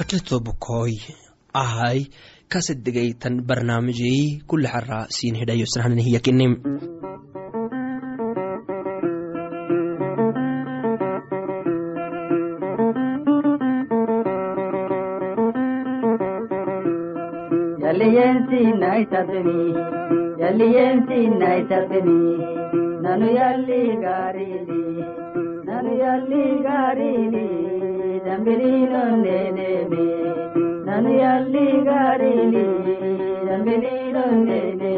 [0.00, 0.96] kacetobkoi
[1.62, 1.98] ahai
[2.52, 6.54] kasedegaytan barnaamijei kulexara siin hidhayosnahnanhiyakinim
[23.04, 24.82] ನಾನು ಎಲ್ಲಿ ಗಾರೀನಿ
[25.68, 27.46] ನಾನು ಎಲ್ಲಿ ಗಾರೀನಿ
[28.30, 29.70] ರಂಬಿಲೀನೊಂದೇನೆ
[30.86, 32.66] ನಾನು ಎಲ್ಲಿ ಗಾಡಿಲಿ
[33.46, 34.94] ರಂಬಿಲೀನೊಂದೇನೆ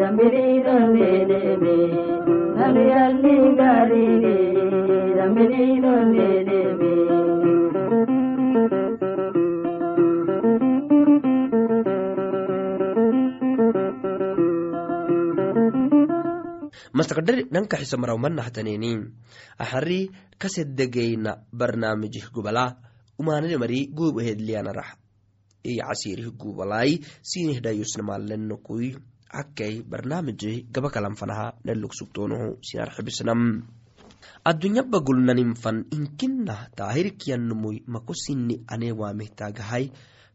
[0.00, 1.76] ರಂಬಿರಿ ರಂಬೇದೇವೆ
[2.56, 4.36] ನಾನು ಎಲ್ಲಿ ಗಾರಿಲಿ
[5.18, 6.94] ರಂಬಿರಿ ರಂಬೇದೇವೆ
[17.16, 18.92] mastakdhari nanka xisamaraumanahataneni
[19.58, 22.76] axari kasedegeyna barnaamijih gubala
[23.18, 25.00] umanane mari gub ehedliyanarah
[25.64, 29.00] i casirih gubalai sinihdayusnamalenokui
[29.32, 33.64] akkay barnaamijih gabakalanfanaha nalog sugtonoho sinarxibisnam
[34.44, 39.88] addunyaba gulnaninfan inkinah taahirkiyanumui makosini anewaamihtagahay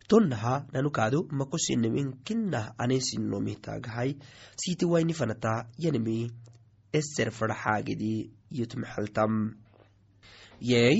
[0.09, 4.18] tonnaha nanukaado makosinim inkinah aneesinomihtaagahay
[4.58, 6.31] siti waini fanata yanimi
[6.94, 9.34] eser faraxaagidi yutmaxaltam
[10.72, 10.96] yey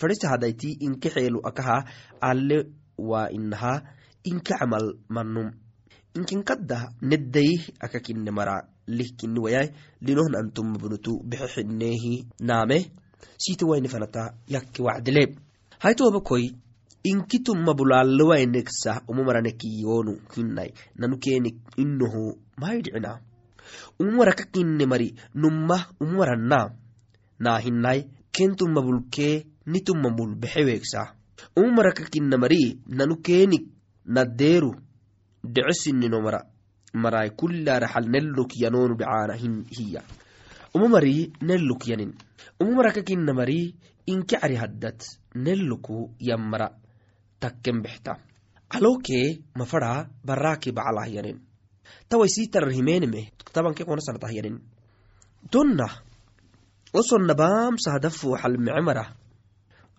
[0.00, 1.76] farisa hadayti inke xeelu akaha
[2.20, 2.58] alle
[3.10, 3.74] waa inaha
[4.24, 5.48] inke camal manum
[6.16, 8.56] inkinkadda neddayih akakine mara
[8.86, 9.68] lihkini wayay
[10.00, 12.78] linohnantumabnutu bexexinehi naame
[13.38, 15.36] siti waini fanata yakke wacdile
[15.78, 16.46] haytobakoi
[17.10, 22.22] inkituma bulaalewaineksah umamaranekiyonu hinai nanukenik inoho
[22.60, 23.20] mahaydhicina
[24.00, 26.70] umumara kakine mari numah umumaranna
[27.38, 31.16] naa hinai kentuma bulkee nituma mul bexeweeksa
[31.56, 33.64] umumara kakina mari nanukenik
[34.06, 34.74] naddeeru.
[35.44, 36.40] Dhecesinino mara.
[36.94, 40.02] Marai kullaraxal neluk yanonu dhacaana hiya
[40.74, 42.12] umumari neluk yanin.
[42.60, 43.74] Umumara kakina mari
[44.06, 45.04] inke cari haddat
[45.34, 46.68] neluku yammara.
[47.40, 48.16] Takken bexta
[48.70, 51.38] calokee mafara baraki bacalah yanin
[52.08, 54.60] tawai sitarar himenime tabanke konasanatah yanin
[55.52, 55.88] donna
[56.92, 59.08] osonna baamsahadafu xalmece marah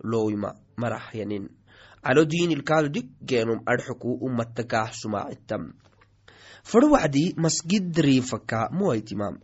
[0.02, 1.48] lowima marah yanin
[2.04, 5.74] calo diinilkaadu diggeenum adxuku umattakah sumaacitam
[6.64, 9.34] faro wacdi masgidriifaka muwaitimam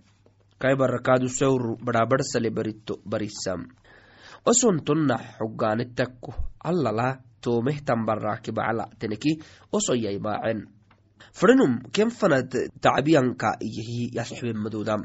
[0.59, 3.69] kai barakaadu sawru barabarsale barito barisam
[4.47, 6.31] oson tonna xogaanettakku
[6.65, 9.41] allala toomehtan baraki bacala teneki
[9.73, 10.69] osoyai maacen
[11.33, 12.51] frenum ken fanad
[12.81, 15.03] tacbiyanka iyahi yasxbenmadodam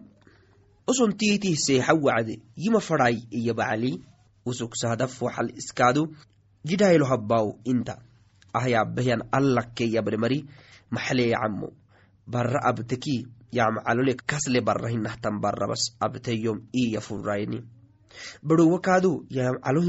[0.89, 4.01] oson tiitih seexa wacde yima farai iya bacali.
[4.45, 6.09] Usuksahadaf waxal iskaadu
[6.65, 8.01] jidhaylo habbaw inta.
[8.53, 10.47] Ahyabehyan allakke yabremari
[10.89, 11.69] maxlee camo
[12.69, 15.41] abteki yamcalole kasle barra hinahtan
[16.00, 17.62] abteyom iya furayni
[18.41, 19.81] barowakaadu yamcalo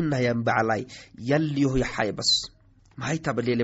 [0.44, 2.50] baclai yalliyoh yaxaybas.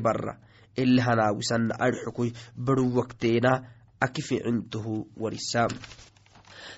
[0.02, 0.38] Barra
[0.76, 2.30] ele hanaawisana adxukoy
[2.66, 3.52] barowakteena
[4.00, 5.70] aki ficintohu warisam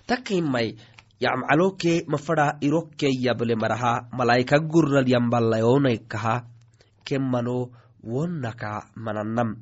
[0.06, 0.68] takkimai
[1.20, 6.34] yamcaloke mafada irokke yable maraha malaika gurral yambalayonaykaha
[7.04, 7.56] kemmano
[8.04, 8.70] wonnaka
[9.04, 9.56] mananam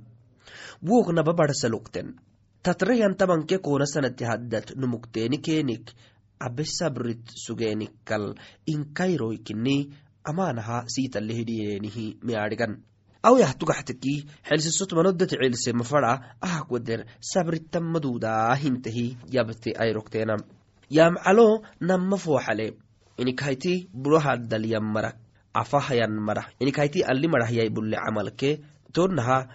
[0.89, 2.15] woknaba barsalukten
[2.63, 5.95] tatrayan tabanke kona sanati haddat numukteeni keenik
[6.47, 8.35] abe sabrit sugeenikal
[8.67, 9.77] inkairoykini
[10.25, 12.83] amaanaha siitalehidhiyeenihi miadhigan
[13.29, 14.15] awiyah tugaxtaki
[14.49, 16.13] xelsisotmanodati cilse mafada
[16.47, 17.01] ahak wader
[17.33, 19.07] sabritamadudahintahi
[19.37, 20.37] yabte ayrokteena
[20.99, 21.47] yamcalo
[21.81, 22.67] nama fooxale
[24.03, 25.17] burohadalyan marak
[25.57, 28.61] afahayan marah inikahayti ali marahyay bulle camalke
[28.93, 29.49] tonaha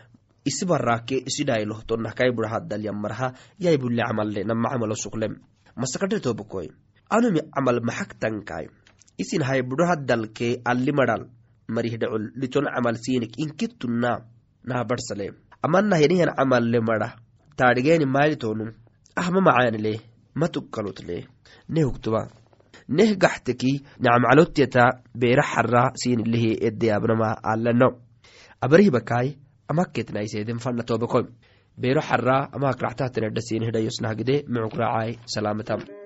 [0.46, 5.38] isi barake isi dhaylo tonah kai burahadalyan maraha yay bulle camalle nama camalo suklem
[5.78, 6.68] masakadhe tobokoy
[7.10, 8.66] anumi camal maxaktankai
[9.22, 11.30] isin hay burohadalke ali maral
[11.76, 14.12] marihdhacol liton camal sinik inkittunna
[14.68, 15.28] naha barsale.
[15.66, 17.10] Amanah yanihan camalle mara.
[17.58, 18.70] Taadhigeeni maalitonum
[19.16, 19.94] ahma macaanile
[20.36, 21.18] matukkalutle
[21.70, 22.22] ne hugtuba
[22.98, 23.72] neh gaxteki
[24.04, 24.84] nacmcalotyata
[25.22, 27.90] beera xara sinilehi edeyaabnama alano
[28.66, 29.28] abarihbakai
[29.72, 31.20] amaketnaiseden fana tobako
[31.82, 36.01] beero xara amak raxtahtenedha sinihidhayosnahgide micuk raacai salaamatam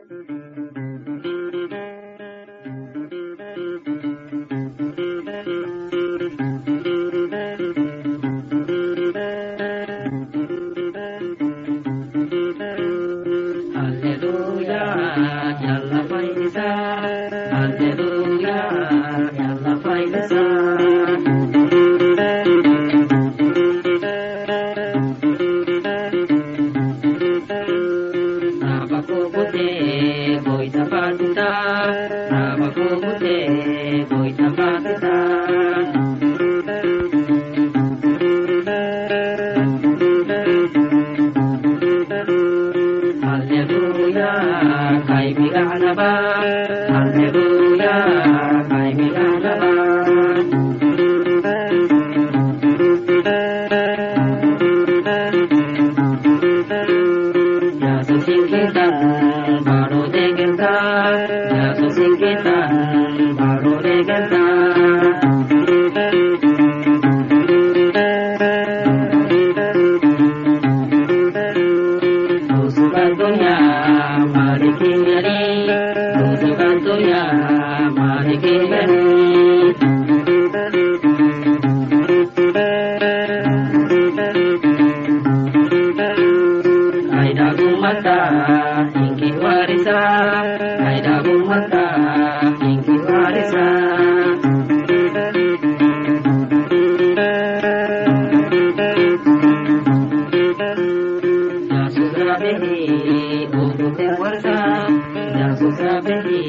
[104.46, 104.90] wata,
[105.38, 106.42] na kusa bari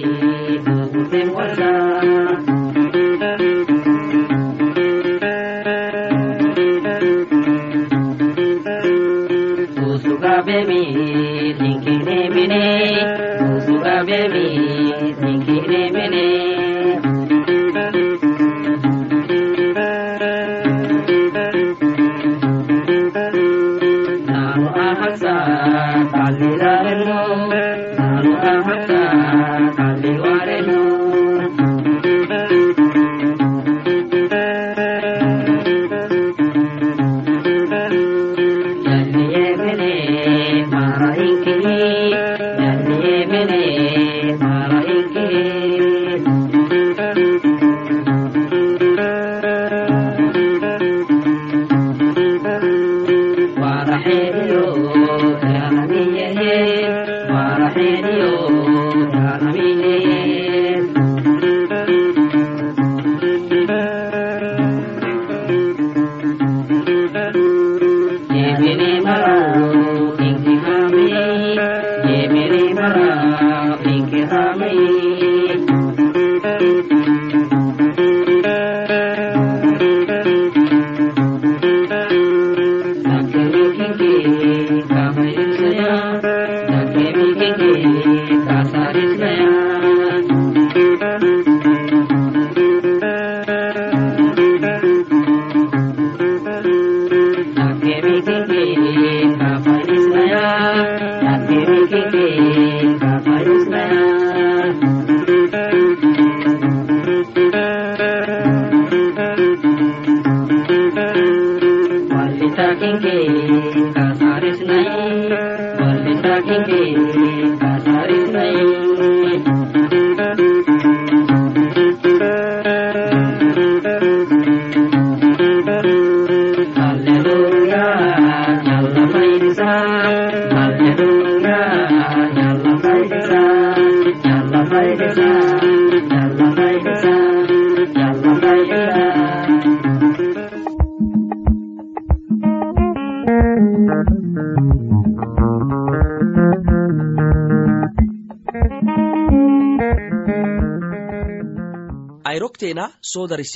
[0.67, 1.86] a gudun wata.
[54.05, 54.46] صاحبي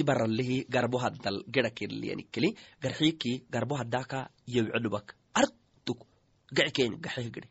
[0.04, 6.06] baralihi garbo haddal gera kerliyanikeli garxiiki garbo haddaka yewcedubak artuk
[6.52, 7.48] gacikeen gaxeh gede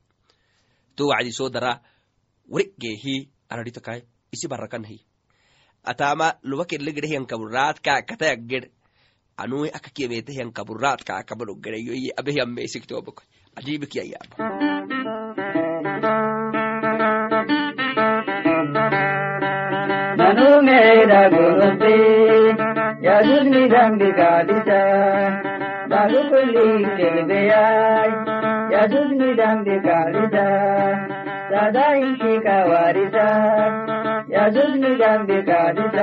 [0.96, 1.82] to wacdi soodara
[2.50, 4.01] warigeehi aradhitakai
[4.32, 5.00] isi barakanahi
[5.84, 8.72] atama luba kerle gede hiyankaburatka kataya ged.
[9.39, 10.34] Anui akakiyemete
[20.39, 21.96] ದುಮೇರ ಗುರುತಿ
[23.03, 24.72] ಯದು ನಿರಂಬಿಕಾದಿತ
[25.88, 26.67] ಬಾಗುಪುಲಿ
[26.98, 28.13] ಚೆಲುವೆಯಾಯ್
[28.74, 30.36] ಯದು ನಿರಂಬಿಕಾದಿತ
[31.51, 33.19] ಸದಾ ಇಂಕಿಕ ವಾರಿತ
[34.34, 35.98] ಯದು ನಿರಂಬಿಕಾದಿತ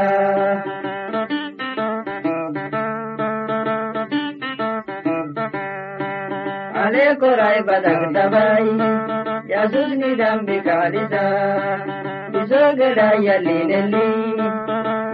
[6.80, 8.64] ಅನೇಕ ರಾಯ್ ಬದಕ್ತ ಬೈ
[9.52, 11.14] ಯದು ನಿರಂಬಿಕಾದಿತ
[12.50, 14.06] ಜೋಗಡಯಲ್ಲಿನಲ್ಲಿ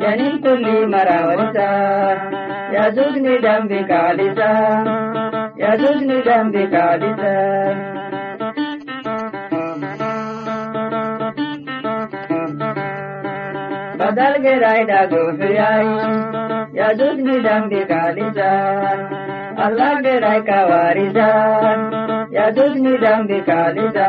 [0.02, 1.58] ಜನಿಲ್ ಕುಲ್ಲಿ ಮರಾವರಿಸ
[2.76, 4.40] ಯಜುಜ್ ನಿಡಂಬಿ ಕಾಲಿಸ
[5.64, 7.24] ಯಜುಜ್ ನಿಡಂಬಿ ಕಾಲಿಸ
[14.00, 15.90] बदल के रायडा गोफियाई
[16.78, 18.50] यजुज निडम बिकालिजा
[19.66, 21.26] अल्लाह के राय का वारिजा
[22.36, 24.08] यजुज निडम बिकालिजा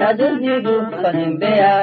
[0.00, 1.74] yajuzidu fanimbeya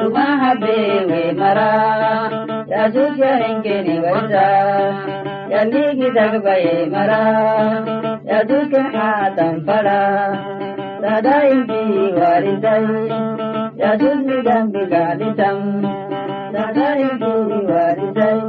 [0.00, 1.70] tumahabewe mara
[2.72, 4.46] yajuzyaringeni waita
[5.52, 7.20] yandigidagbaye mara
[8.30, 9.98] yajuke hatanfara
[11.02, 11.82] tadaimbi
[12.20, 12.88] warintai
[13.82, 15.58] yajuzmidambigalitam
[16.54, 17.32] tadaimbi
[17.72, 18.42] warintai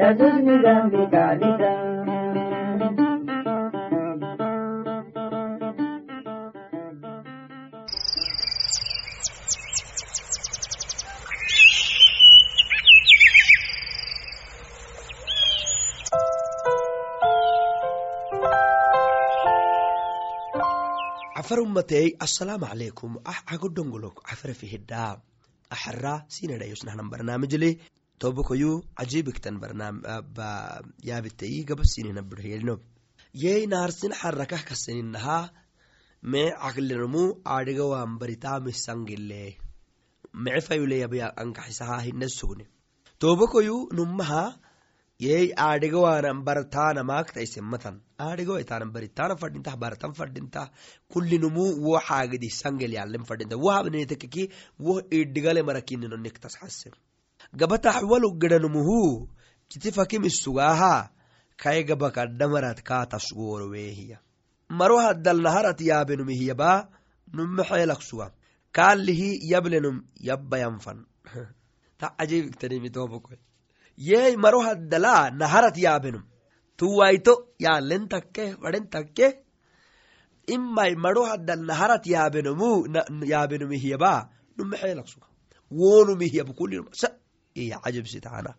[0.00, 1.85] yajuzmidambigalitam
[21.46, 25.10] cafar ummatey assalaamu calaykum ah cago dongolok cafara fihidhaa
[25.74, 27.68] axara sinadhayosnahnan barnaamijle
[28.22, 29.60] tobokoyu cajibiktan
[31.08, 32.74] yaabitayi gabasinina birhiyelno
[33.44, 35.38] yey naarsin xarakah kaseninaha
[36.32, 37.22] mee caqlinamu
[37.56, 39.42] adhigawan baritamisangile
[40.44, 41.26] mece fayuleyabya
[43.98, 44.44] numaha
[45.24, 50.70] yey aadhigawanan bartaana maaktaisemmatan aadhigawaitaanan baritana fadhintah baratan fadhintah
[51.12, 53.56] kullinumu wo xaagidi sangel yalen fadhinta.
[53.56, 53.72] Wo
[54.86, 56.92] wo idhigale marakinino niktas xasen
[57.54, 59.28] gabatax walu gedanumuhu
[59.68, 61.10] kiti fakimisugaha
[61.56, 64.18] kai gabakadhamarat kaatasgorowehiya
[64.68, 66.88] maro haddal naharat yaabenumihiyaba
[67.32, 68.32] numme xeelak suga
[68.72, 71.06] kaalihi yablenum yabbayanfan
[71.98, 73.38] ta ajibiktanimitobokoy
[73.96, 76.24] yey maro haddala naharat yaabenum
[76.76, 79.26] tuwaito yaalen takke fadhen takke
[80.46, 82.68] imai maro haddal naharat yaabenumu
[83.32, 85.26] yaabenumihiyaba numme xeelak suga
[85.70, 87.08] wonumihiyab kullinum sa
[87.54, 88.54] iya cajabsitana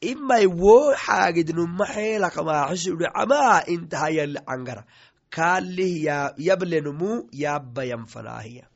[0.00, 4.82] imai wo xaagid numa xeelak maaxisudu camaa intaha yali cangara
[5.30, 6.04] kaalih
[6.36, 8.66] yablenumu yabbayanfanaahiya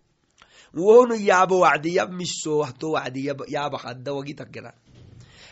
[0.74, 4.10] wonu yaaba wacdi yab miso wahto kadda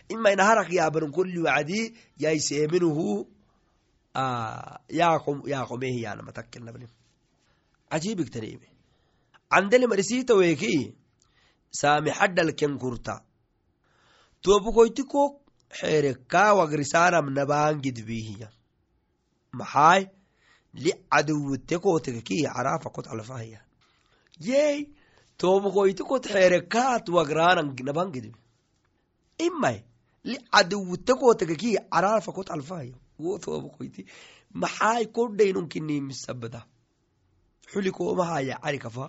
[0.08, 3.26] wagi takkena imai naharak yaabanun kulli wacdi yaiseeminuhu
[4.90, 6.86] yaqomehiyanama takkenabni
[7.90, 8.68] cajibigtanime
[9.50, 10.94] candele marisita weki
[11.70, 13.22] saami xaddalken kurta.
[14.42, 18.48] Tobukoyti kok xeereka wagrisaanam nabangidbihiya
[19.52, 20.06] maxaay
[20.74, 22.46] li caduwite kotekeki
[22.92, 23.60] kot alfahiya
[24.40, 24.88] yey
[25.38, 26.24] tobukoyti kot
[27.08, 28.38] wagraanan nabangidbi
[29.38, 29.84] imay
[30.24, 34.06] li caduwite kotekeki carafa kot alfahiya wo tobukoyti
[34.60, 36.60] maxaay kodhaynunkinimisabada
[37.70, 39.04] xuli komahaya cari kafa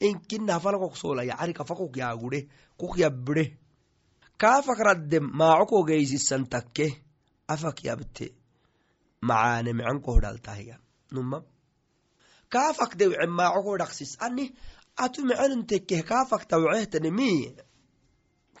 [0.00, 2.40] inkinafalakok solaya cari kafa kok yaagure
[2.78, 3.44] kok yabbire
[4.38, 5.84] kaafak raddem maaco
[7.48, 8.26] afak yabte
[9.22, 10.78] macaane mican
[11.10, 11.42] numa.
[12.50, 13.76] Kaafak dewce maaco
[14.20, 14.54] ani
[14.96, 16.02] atu mecenun tekkeh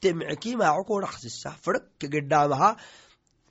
[0.00, 2.76] te mece maaco ko dhaksisa fadhak gedhaamaha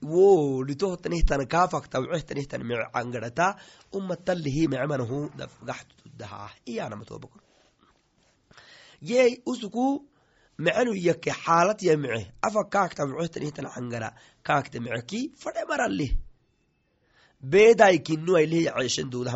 [0.01, 3.58] wo litohtanihtan kaafak tawcehtanihtani mece cangadhata
[3.92, 7.39] umatalihi mecemanahu dafgaxtudahaa iyanamatoobako
[9.01, 10.06] yey usuku
[10.58, 14.13] mecenu yake xaalat ya mece afa kaakta mecehtanihtana cangara
[14.44, 16.12] kaakta meceki fadhe maralih
[17.42, 19.36] beeday kinu ailih yaceeshan duudah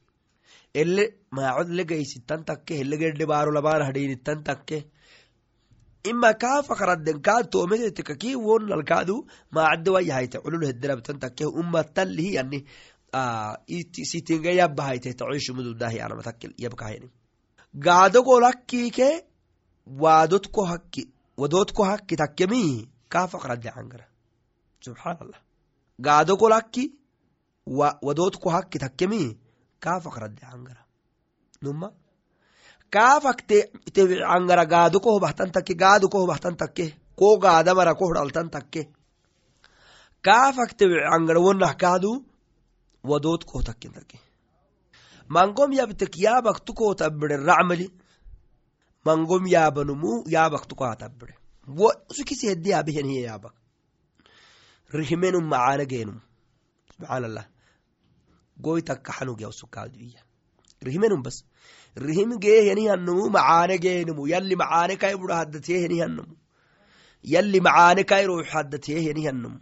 [0.73, 4.85] ele maacod le gaysitan takke helegedhe baaro lamaan hadhiinitan takke.
[6.03, 9.15] Ima kaafakradden kaa toometetika ki wonnalkaadu
[9.51, 12.65] maacadde wayahayte culul hederabtan takke umatalihi yani
[14.11, 17.11] sitinga yabahayte tacoishumududahi anamatakkel yabkahayni
[17.75, 19.25] gaadogolakkike
[19.85, 21.03] waadotko hakki
[21.37, 24.05] wadotko hakki takkemi kaafakradde cangara
[24.79, 25.39] subxaan allah
[25.99, 26.83] gaadogolakki
[28.07, 29.37] wadotko hakki takkemi
[29.83, 30.83] kaafakradde cangara
[31.61, 31.87] numa
[32.93, 33.57] kaafak te
[34.29, 36.85] cangara gaado ko hobahtan takke gaado ko hobahtan takke
[37.19, 38.81] ko gaadamara ko hodhaltan takke
[40.25, 42.11] kaafak te cangara wonnah kaadu
[43.09, 44.17] wadood ko takken takke
[45.35, 47.87] mangom yabtek yaabak tuko tabbire racmali
[49.05, 51.35] mangom yaabanumu yaabak tuko tabbire
[52.15, 53.55] sukisi hedde yaabihen hiye yaabak
[54.97, 56.19] rihimenum macaana geenum
[56.93, 57.45] subxaan allah
[58.65, 60.21] goy takka xanug yaw sukaadu iya
[60.85, 61.37] rihimenum bas.
[61.95, 66.35] Rihim geehenihannumu macaane geenumu yalli macaane kai budha haddateehenihannumu
[67.33, 69.59] yalli macaane kai ruux haddateehenihannumu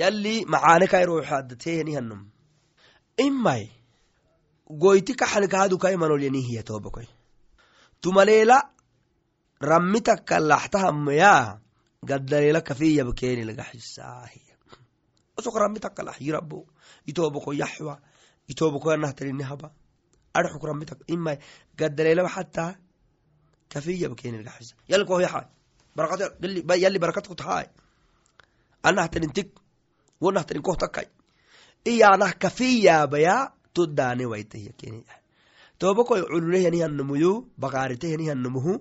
[0.00, 2.26] yalli macaane kai ruux haddateehenihannumu
[3.26, 3.64] imay
[4.82, 7.08] goyti kaxanikaadu kai manolyanihiya toobakoy
[8.02, 8.58] tumaleela
[9.70, 11.32] rammi takka laxtahamaya
[12.08, 14.54] gaddaleela kafiyab keeni laga xisaahiya
[15.38, 16.02] osok rammi takka
[17.06, 17.94] itobako yaxwa
[18.48, 19.68] itobako yanahtalini haba
[20.34, 21.38] arxuk rammi tak imay
[21.78, 22.72] gaddaleelaba xataa
[23.72, 25.46] kafiyab keeni laga xisa yalli koh yaxay
[25.96, 27.26] barakat
[30.82, 31.06] takkay
[31.86, 35.04] iyanah kafiyaabaya toddaane waitahiya keeni
[35.78, 38.72] tobakoy cululehyanihannumuyu bakaaritehenihannumuhu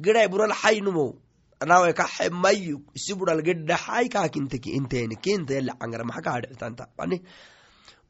[0.00, 1.06] giday bural xaynumo
[1.64, 7.16] nawe kaxe mayu isi bural gedhaxay kaakinteki inteeni kinta yali cangara maxa kaadhictanta ani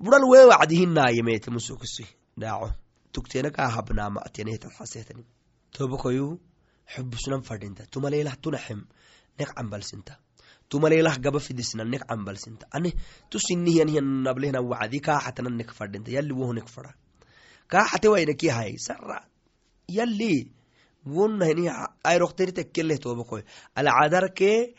[0.02, 2.04] bural wee wacdihinaayemeete musukisi
[2.40, 2.68] dhaaco
[3.12, 5.24] tugteena kaa habnaama atyanehetat xaseetani
[5.74, 6.26] tobakoyu
[6.92, 8.80] xubusnan fadhinta tumaleelah tunaxem
[9.38, 10.14] nek cambalsinta
[10.68, 11.84] tumaleelah gaba fidisna.
[11.84, 12.92] Nek cambalsinta ani
[13.30, 16.94] tusinihyanihyan nablehna wacdi kaaxatana nek fadhinta yali wohu nek fadha
[17.68, 19.26] kaaxate waynaki hay sara
[19.88, 20.50] yali
[21.06, 21.70] wonahini
[22.04, 23.42] ayrokhteri tekkeleh tobakoy
[23.74, 24.74] alcadarke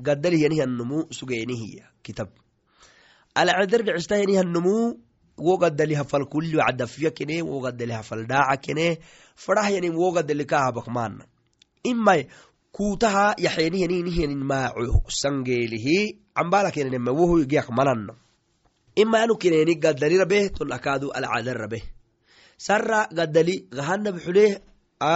[0.00, 2.28] gadalihyanihyannumu sugeenihiya kitab.
[3.34, 4.98] Alcadar dhicistahyanihyannumu
[5.38, 8.98] wogadaliha fal kulli wacdafya kene wogadaliha fal dhaaca kene
[9.36, 11.24] fadhahyanin wogadali kahabakmaana
[11.84, 12.26] imay
[12.72, 18.14] kuutaha yaxeenihyaninihyanin maaco sangeelihi cambala kenenema wohu giyak mananna
[18.96, 21.82] ima anu kineni gadali rabeh tolakaadu alcadar rabeh
[22.66, 24.52] sara gadali gahanab xuleh
[25.00, 25.14] a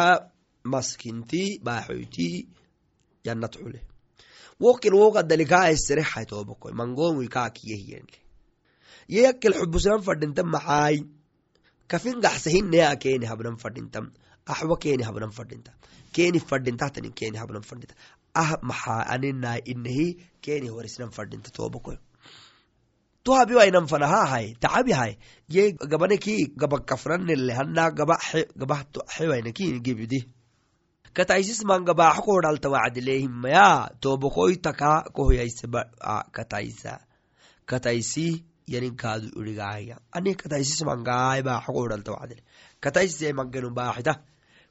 [0.72, 2.28] maskinti baaxoyti
[3.26, 3.80] yanat xule
[4.64, 8.18] wokil wo gadali kaaesere toobako mangomui kaakiyehiyenle
[9.14, 10.96] yeyakkel xubusinan fadhinta maxaay
[11.90, 14.04] kafin gaxsahinea keeni habnan fadhintam
[14.52, 15.70] axwa keeni habnan fadhinta
[16.14, 17.94] keeni fadhintahtanin keeni habnan fadhinta
[18.42, 20.06] ah maxaa aninaa inahi
[20.44, 21.96] keeni horisnan fadhinta toobakoy
[23.24, 24.54] tuhabiwainan fanahahay
[25.48, 28.16] ye gabaneki gabakafranele hana gaba
[28.56, 28.84] gaba
[29.16, 30.20] xewainaki gebidi
[31.14, 35.66] kataisis man gabaxo kohodhalta wacdileehimaya tobokoytaka kohoyaise
[36.32, 37.00] kataisa
[37.66, 42.42] kataisi yanin kaadu irigaaya ani kataisis mangaay baaxo kohodhalta wacdile
[42.80, 44.14] kataisise mangenu baaxita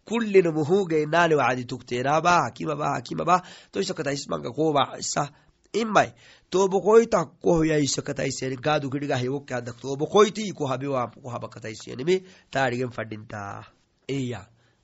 [0.06, 5.32] kullinumuhu geenaani wacdi tukteenaba hakimaba hakimaba toisa kataisis manga kobaxisa
[5.73, 6.13] imai
[6.49, 12.15] tobokoyta kohoyaisekataisen gaadugirigahewokkeadak tobokoyti kohabewamkohabakataisenimi
[12.51, 13.63] taarigen fadhintaa
[14.09, 14.41] iya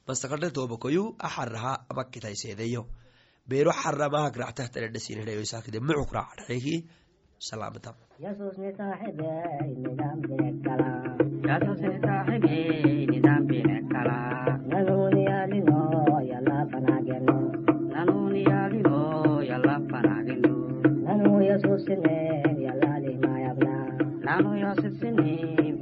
[0.08, 2.84] masakade tobokoyu axaraha amakkitaiseedeyo
[3.49, 6.75] beero xaramahak ractahtaredhasinheyoisakdemucuk raacdhaeki
[7.39, 7.95] salaamtam
[13.10, 14.29] nidam bine.
[21.89, 23.75] sinem yallali mayabna
[24.25, 25.82] nanu yosef sinem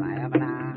[0.00, 0.73] mayabna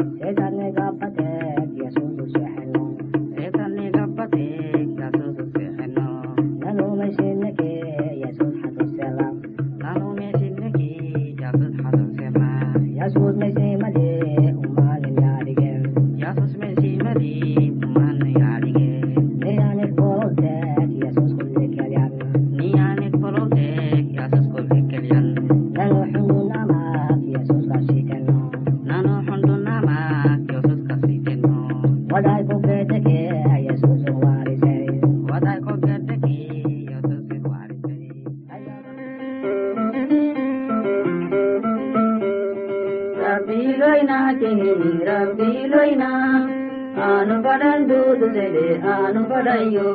[49.17, 49.87] aanu fadhayo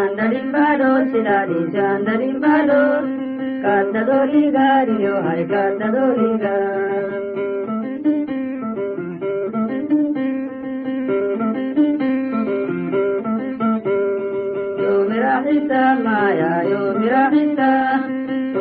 [0.00, 2.80] andarimbado silaalise andarimbado
[3.64, 6.54] kattadoligaariyo hay kattadoliga
[14.82, 17.70] yoomiraxisa maya yoomiraxisa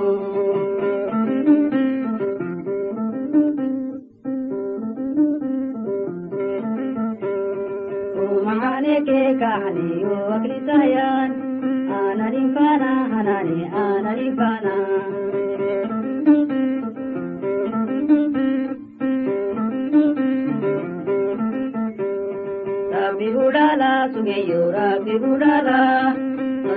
[8.21, 11.50] Umahane ke kahani yo akritayan
[12.11, 14.73] Anarifana hanani anarifana
[22.93, 25.79] Rabbi budala sugeyo Rabbi budala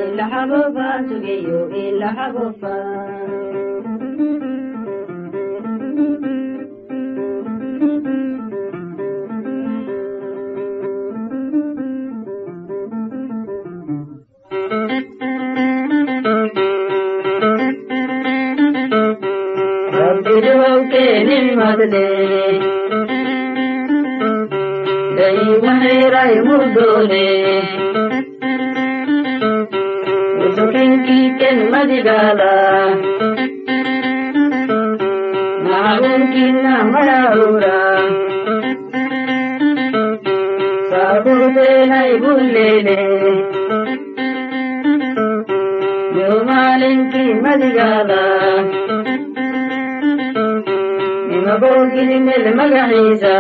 [0.05, 2.75] Illa haboba sugeyo illa haboba
[21.65, 22.61] nimadle
[25.17, 27.29] Dai maherai mudole
[30.45, 32.55] Usukin kiken madigala
[35.69, 37.81] Magun kinna marahura
[40.91, 43.01] Saburde nai bullele
[46.19, 48.23] Yumalin ki madigala
[51.47, 53.35] maboginimel magaciisa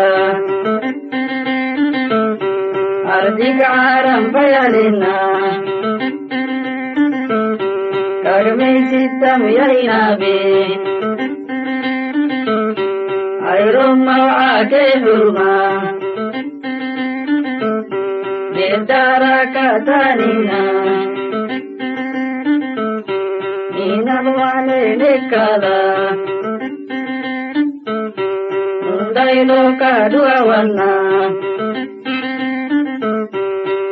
[3.17, 5.15] ardiga caranbayalina
[8.25, 9.41] kagmaysitam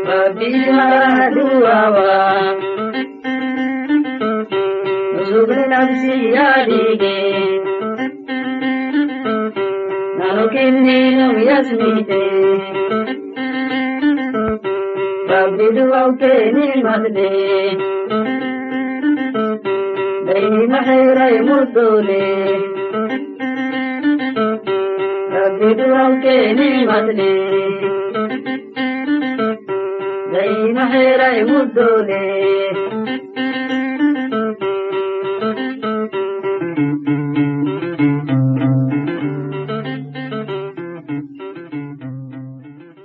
[0.07, 2.17] Babila duawa
[5.29, 7.17] Zubri nafsi yadige
[10.19, 12.23] Nanu kinninu yasmite
[15.29, 17.31] Babbi duauke nimadde
[20.27, 22.23] Dai mahairai muddole
[25.63, 27.31] Babbi duauke nimadde
[30.35, 32.23] Dai mahairai muddole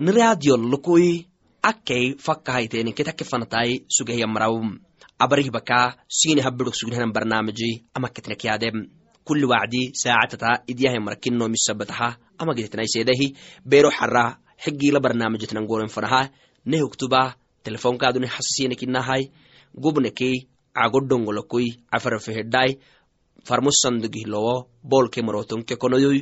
[0.01, 1.29] niradiol lukui
[1.61, 4.57] akkei fakkahayteni ketake fanatai sugehiyamaraw
[5.21, 8.96] abarih baka sini habidok sugnehanan barnaamiji ama ketnekyade
[9.27, 12.09] kuli wacdi saacatata idyahay marakinno misabataha
[12.39, 13.27] ama gedetnaisedahi
[13.71, 14.23] bero xara
[14.63, 16.21] xigila barnaamijitnan goren fanaha
[16.69, 17.21] ne huktuba
[17.65, 19.23] telefonkaduni hasasinekinahai
[19.83, 20.37] gubnekei
[20.77, 22.71] cagodongolokui cafarafehedai
[23.47, 24.55] farmusandugihlowo
[24.91, 26.19] bolke marotonke konoyoy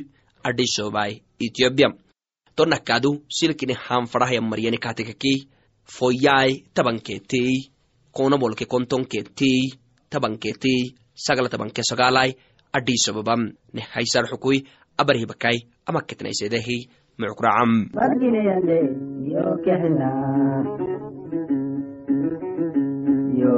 [0.48, 1.12] adhisobai
[1.46, 1.88] ethiopia
[2.56, 4.78] tonakadu silkini hanfarahaya maryani
[5.86, 7.70] foyai tabanketei
[8.12, 9.60] kona bolke kontonke tey
[10.10, 10.80] tabanke tey
[11.14, 12.30] sagala tabanke sagalai
[12.76, 13.42] adhisababam
[13.74, 14.58] ne haysar xukui
[15.00, 15.58] abarhibakai
[15.88, 16.78] amaketnaisedehi
[17.18, 17.70] mucukracam
[23.40, 23.52] yo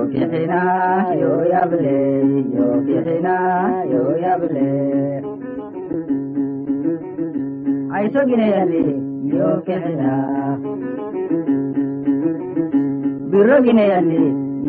[9.38, 10.12] yo kexina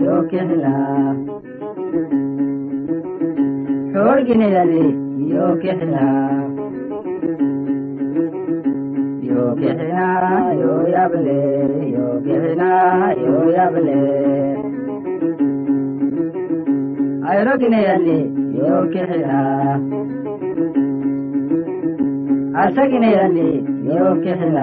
[0.05, 0.73] yo kexina
[3.99, 4.83] ಜೋಗಿನಿನಲ್ಲಿ
[5.31, 5.95] ಯೋಗ್ಯತನ
[9.29, 9.95] ಯೋಗ್ಯತನ
[10.61, 11.39] ಯೋಯಬಲೆ
[11.95, 12.63] ಯೋಗ್ಯತನ
[13.23, 13.97] ಯೋಯಬಲೆ
[17.31, 18.19] ಅರೋಗಿನೆಯಲ್ಲಿ
[18.61, 19.31] ಯೋಗ್ಯತನ
[22.57, 23.49] ಅಸಗಿನೆಯಲ್ಲಿ
[23.91, 24.59] ಯೋಗ್ಯತನ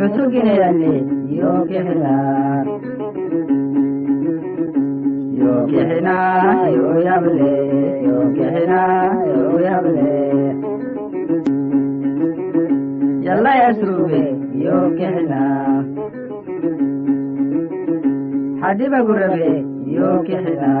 [0.00, 0.94] ಹುಸುಗಿನೆಯಲ್ಲಿ
[1.38, 2.06] ಯೋಗ್ಯತನ
[5.48, 6.18] يوكهنا
[6.68, 7.56] يويبلي
[8.08, 8.82] يوكهنا
[9.26, 10.18] يويبلي
[13.26, 15.42] يلا يا سروبي يوكهنا
[18.62, 20.74] حديبة قربي يوكهنا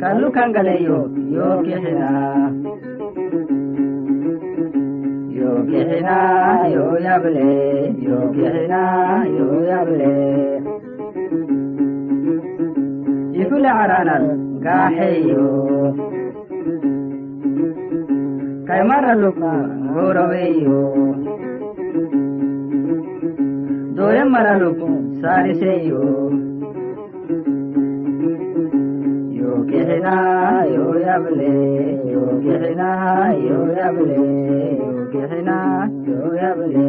[0.00, 2.10] كلو كان قليو يوكهنا
[5.30, 6.18] يوكهنا
[6.66, 8.82] يويبلي يوكهنا
[9.38, 10.55] يويبلي
[13.56, 14.24] tulaaranan
[14.64, 15.44] gaaheeyo
[18.68, 19.50] kaymara luku
[19.94, 20.80] goroweeyo
[23.96, 24.88] doore mara luku
[25.22, 26.02] saariseeyo
[29.38, 31.50] yoo kixinaa yoo yable
[32.12, 34.16] yoo kixinaa yoo yable
[34.80, 36.84] yoo kixinaa yoo yable